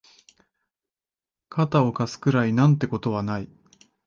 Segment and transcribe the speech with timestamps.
[1.49, 3.49] 肩を貸すくらいなんてことはない